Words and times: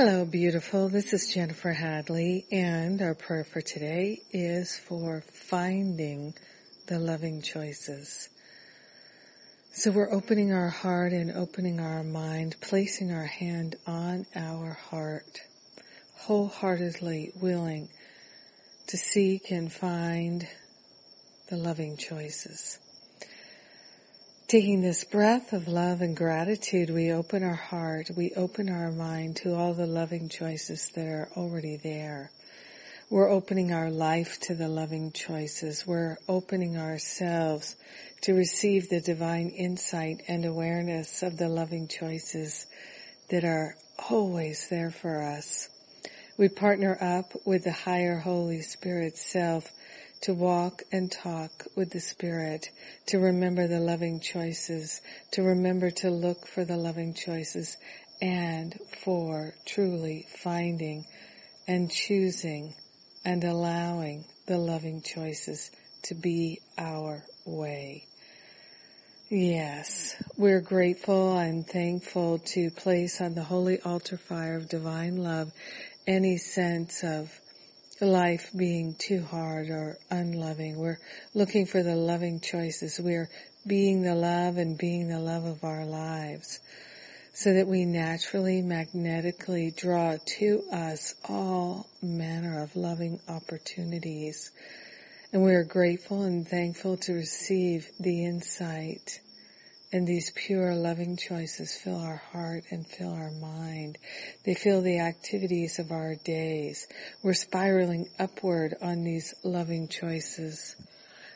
Hello, 0.00 0.24
beautiful. 0.24 0.88
This 0.88 1.12
is 1.12 1.34
Jennifer 1.34 1.72
Hadley, 1.72 2.46
and 2.52 3.02
our 3.02 3.16
prayer 3.16 3.42
for 3.42 3.60
today 3.60 4.20
is 4.30 4.76
for 4.76 5.24
finding 5.32 6.34
the 6.86 7.00
loving 7.00 7.42
choices. 7.42 8.28
So 9.72 9.90
we're 9.90 10.12
opening 10.12 10.52
our 10.52 10.68
heart 10.68 11.12
and 11.12 11.32
opening 11.32 11.80
our 11.80 12.04
mind, 12.04 12.54
placing 12.60 13.10
our 13.10 13.26
hand 13.26 13.74
on 13.88 14.26
our 14.36 14.74
heart, 14.88 15.40
wholeheartedly 16.14 17.32
willing 17.34 17.88
to 18.86 18.96
seek 18.96 19.50
and 19.50 19.72
find 19.72 20.46
the 21.50 21.56
loving 21.56 21.96
choices. 21.96 22.78
Taking 24.48 24.80
this 24.80 25.04
breath 25.04 25.52
of 25.52 25.68
love 25.68 26.00
and 26.00 26.16
gratitude, 26.16 26.88
we 26.88 27.12
open 27.12 27.42
our 27.42 27.54
heart, 27.54 28.08
we 28.16 28.32
open 28.34 28.70
our 28.70 28.90
mind 28.90 29.36
to 29.36 29.54
all 29.54 29.74
the 29.74 29.86
loving 29.86 30.30
choices 30.30 30.88
that 30.94 31.06
are 31.06 31.28
already 31.36 31.76
there. 31.76 32.30
We're 33.10 33.28
opening 33.28 33.74
our 33.74 33.90
life 33.90 34.40
to 34.44 34.54
the 34.54 34.68
loving 34.68 35.12
choices. 35.12 35.86
We're 35.86 36.16
opening 36.26 36.78
ourselves 36.78 37.76
to 38.22 38.32
receive 38.32 38.88
the 38.88 39.02
divine 39.02 39.50
insight 39.50 40.22
and 40.28 40.46
awareness 40.46 41.22
of 41.22 41.36
the 41.36 41.50
loving 41.50 41.86
choices 41.86 42.64
that 43.28 43.44
are 43.44 43.76
always 44.08 44.68
there 44.70 44.90
for 44.90 45.24
us. 45.24 45.68
We 46.38 46.48
partner 46.48 46.96
up 47.02 47.34
with 47.44 47.64
the 47.64 47.72
higher 47.72 48.16
Holy 48.16 48.62
Spirit 48.62 49.18
self 49.18 49.70
to 50.22 50.34
walk 50.34 50.82
and 50.92 51.10
talk 51.10 51.66
with 51.76 51.90
the 51.90 52.00
Spirit, 52.00 52.70
to 53.06 53.18
remember 53.18 53.66
the 53.66 53.80
loving 53.80 54.20
choices, 54.20 55.00
to 55.32 55.42
remember 55.42 55.90
to 55.90 56.10
look 56.10 56.46
for 56.46 56.64
the 56.64 56.76
loving 56.76 57.14
choices, 57.14 57.76
and 58.20 58.78
for 59.04 59.54
truly 59.64 60.26
finding 60.42 61.04
and 61.66 61.90
choosing 61.90 62.74
and 63.24 63.44
allowing 63.44 64.24
the 64.46 64.58
loving 64.58 65.02
choices 65.02 65.70
to 66.02 66.14
be 66.14 66.60
our 66.78 67.24
way. 67.44 68.04
Yes, 69.30 70.16
we're 70.38 70.62
grateful 70.62 71.36
and 71.36 71.66
thankful 71.66 72.38
to 72.38 72.70
place 72.70 73.20
on 73.20 73.34
the 73.34 73.44
holy 73.44 73.78
altar 73.82 74.16
fire 74.16 74.56
of 74.56 74.70
divine 74.70 75.16
love 75.16 75.52
any 76.06 76.38
sense 76.38 77.04
of 77.04 77.38
life 78.06 78.50
being 78.56 78.94
too 78.98 79.24
hard 79.24 79.70
or 79.70 79.98
unloving. 80.10 80.78
We're 80.78 81.00
looking 81.34 81.66
for 81.66 81.82
the 81.82 81.96
loving 81.96 82.40
choices. 82.40 83.00
We're 83.02 83.28
being 83.66 84.02
the 84.02 84.14
love 84.14 84.56
and 84.56 84.78
being 84.78 85.08
the 85.08 85.20
love 85.20 85.44
of 85.44 85.64
our 85.64 85.84
lives 85.84 86.60
so 87.38 87.54
that 87.54 87.68
we 87.68 87.84
naturally, 87.84 88.62
magnetically 88.62 89.72
draw 89.76 90.16
to 90.38 90.64
us 90.72 91.14
all 91.28 91.86
manner 92.02 92.60
of 92.60 92.74
loving 92.74 93.20
opportunities. 93.28 94.50
And 95.32 95.44
we 95.44 95.54
are 95.54 95.62
grateful 95.62 96.22
and 96.22 96.48
thankful 96.48 96.96
to 96.96 97.12
receive 97.12 97.90
the 98.00 98.24
insight 98.24 99.20
and 99.92 100.06
these 100.06 100.30
pure 100.34 100.74
loving 100.74 101.16
choices 101.16 101.74
fill 101.74 101.98
our 101.98 102.22
heart 102.32 102.64
and 102.70 102.86
fill 102.86 103.12
our 103.12 103.30
mind. 103.30 103.96
They 104.44 104.54
fill 104.54 104.82
the 104.82 104.98
activities 104.98 105.78
of 105.78 105.90
our 105.90 106.14
days. 106.14 106.86
We're 107.22 107.34
spiraling 107.34 108.08
upward 108.18 108.74
on 108.82 109.04
these 109.04 109.34
loving 109.44 109.88
choices. 109.88 110.76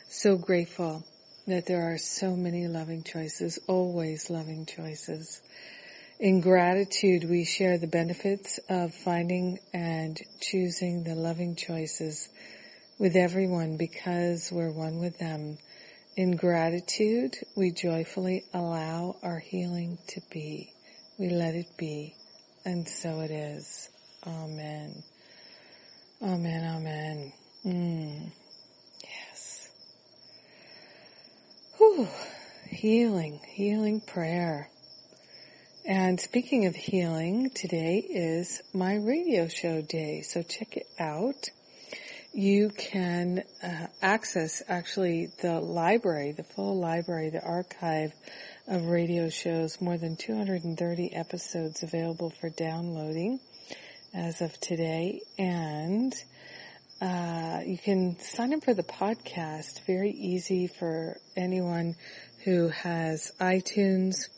So 0.09 0.37
grateful 0.37 1.05
that 1.47 1.67
there 1.67 1.93
are 1.93 1.99
so 1.99 2.37
many 2.37 2.69
loving 2.69 3.03
choices, 3.03 3.59
always 3.67 4.29
loving 4.29 4.67
choices. 4.67 5.41
In 6.21 6.41
gratitude, 6.41 7.25
we 7.29 7.45
share 7.45 7.79
the 7.79 7.87
benefits 7.87 8.61
of 8.69 8.95
finding 8.95 9.59
and 9.73 10.21
choosing 10.41 11.05
the 11.05 11.15
loving 11.15 11.57
choices 11.57 12.29
with 12.99 13.17
everyone 13.17 13.77
because 13.79 14.53
we're 14.53 14.71
one 14.71 15.01
with 15.01 15.19
them 15.19 15.57
in 16.17 16.37
gratitude, 16.37 17.37
we 17.57 17.71
joyfully 17.71 18.45
allow 18.53 19.17
our 19.23 19.39
healing 19.39 19.99
to 20.09 20.21
be. 20.31 20.73
We 21.19 21.31
let 21.31 21.55
it 21.55 21.77
be. 21.79 22.15
And 22.65 22.87
so 22.89 23.21
it 23.21 23.31
is. 23.31 23.89
Amen. 24.27 25.03
Amen. 26.23 26.77
Amen. 26.77 27.33
Mm. 27.65 28.33
Yes. 29.03 29.71
Whew. 31.79 32.09
Healing, 32.69 33.41
healing 33.47 34.01
prayer. 34.01 34.69
And 35.85 36.21
speaking 36.21 36.67
of 36.67 36.77
healing, 36.77 37.51
today 37.51 37.99
is 37.99 38.63
my 38.73 38.97
radio 38.97 39.49
show 39.49 39.83
day. 39.83 40.23
So 40.23 40.43
check 40.43 40.77
it 40.77 40.87
out 40.99 41.51
you 42.33 42.71
can 42.71 43.43
uh, 43.63 43.87
access 44.01 44.63
actually 44.69 45.29
the 45.43 45.61
library, 45.61 46.33
the 46.33 46.45
full 46.45 46.79
library, 46.79 47.31
the 47.31 47.43
archive 47.43 48.13
of 48.67 48.87
radio 48.87 49.29
shows, 49.29 49.81
more 49.81 49.99
than 49.99 50.17
230 50.17 51.15
episodes 51.15 51.83
available 51.83 52.31
for 52.31 52.49
downloading 52.49 53.39
as 54.15 54.41
of 54.41 54.59
today. 54.61 55.21
And 55.39 56.15
uh, 57.01 57.61
you 57.67 57.77
can 57.77 58.19
sign 58.19 58.55
up 58.55 58.65
for 58.65 58.75
the 58.75 58.83
podcast. 58.83 59.85
Very 59.87 60.13
easy 60.13 60.69
for 60.69 61.19
anyone 61.37 61.97
who 62.45 62.69
has 62.69 63.33
iTunes 63.41 64.29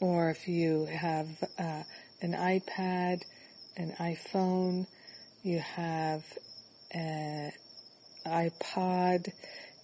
or 0.00 0.30
if 0.30 0.48
you 0.48 0.86
have 0.86 1.28
uh, 1.58 1.82
an 2.22 2.32
iPad, 2.32 3.22
an 3.76 3.94
iPhone, 3.98 4.86
you 5.42 5.58
have 5.58 6.24
an 6.90 7.52
iPod, 8.26 9.32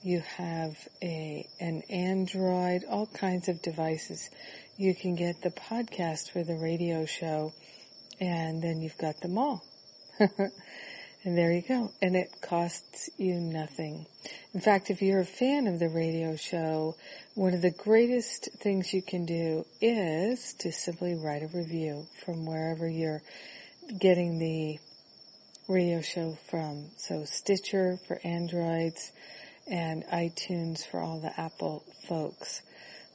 you 0.02 0.20
have 0.36 0.76
a 1.02 1.46
an 1.60 1.82
Android, 1.88 2.84
all 2.88 3.06
kinds 3.06 3.48
of 3.48 3.62
devices. 3.62 4.30
You 4.76 4.94
can 4.94 5.14
get 5.14 5.42
the 5.42 5.50
podcast 5.50 6.30
for 6.32 6.42
the 6.42 6.56
radio 6.56 7.06
show, 7.06 7.52
and 8.20 8.62
then 8.62 8.80
you've 8.80 8.98
got 8.98 9.20
them 9.20 9.38
all. 9.38 9.62
and 10.18 11.38
there 11.38 11.52
you 11.52 11.62
go. 11.62 11.90
And 12.00 12.16
it 12.16 12.30
costs 12.40 13.10
you 13.16 13.34
nothing. 13.34 14.06
In 14.54 14.60
fact, 14.60 14.90
if 14.90 15.02
you're 15.02 15.20
a 15.20 15.26
fan 15.26 15.66
of 15.66 15.78
the 15.78 15.88
radio 15.88 16.36
show, 16.36 16.96
one 17.34 17.54
of 17.54 17.62
the 17.62 17.70
greatest 17.70 18.48
things 18.58 18.92
you 18.92 19.02
can 19.02 19.24
do 19.24 19.64
is 19.80 20.54
to 20.60 20.72
simply 20.72 21.14
write 21.14 21.42
a 21.42 21.56
review 21.56 22.06
from 22.24 22.44
wherever 22.46 22.88
you're 22.88 23.22
getting 23.98 24.38
the 24.38 24.78
radio 25.72 26.02
show 26.02 26.36
from. 26.50 26.90
So 26.96 27.24
Stitcher 27.24 27.98
for 28.06 28.20
Androids 28.22 29.10
and 29.70 30.04
iTunes 30.12 30.86
for 30.86 31.00
all 31.00 31.20
the 31.20 31.32
Apple 31.40 31.84
folks. 32.08 32.62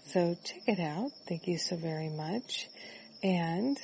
So 0.06 0.36
check 0.44 0.62
it 0.68 0.80
out. 0.80 1.12
Thank 1.28 1.48
you 1.48 1.58
so 1.58 1.76
very 1.76 2.10
much. 2.10 2.68
And 3.24 3.78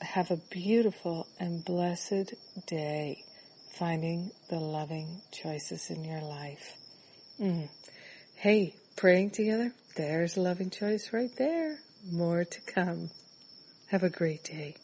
have 0.00 0.30
a 0.30 0.40
beautiful 0.50 1.26
and 1.38 1.64
blessed 1.64 2.34
day 2.66 3.24
finding 3.78 4.30
the 4.50 4.58
loving 4.58 5.22
choices 5.32 5.90
in 5.90 6.04
your 6.04 6.20
life. 6.20 6.74
Mm. 7.40 7.68
Hey, 8.34 8.74
praying 8.96 9.30
together? 9.30 9.72
There's 9.96 10.36
a 10.36 10.40
loving 10.40 10.70
choice 10.70 11.12
right 11.12 11.30
there. 11.38 11.78
More 12.10 12.44
to 12.44 12.60
come. 12.62 13.10
Have 13.90 14.02
a 14.02 14.10
great 14.10 14.44
day. 14.44 14.76